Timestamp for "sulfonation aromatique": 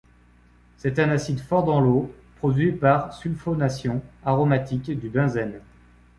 3.13-4.89